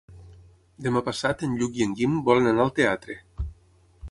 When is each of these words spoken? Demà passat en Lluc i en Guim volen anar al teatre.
Demà 0.85 1.03
passat 1.11 1.45
en 1.49 1.53
Lluc 1.59 1.79
i 1.81 1.87
en 1.87 1.93
Guim 2.01 2.17
volen 2.31 2.53
anar 2.53 2.67
al 2.69 2.77
teatre. 2.81 3.23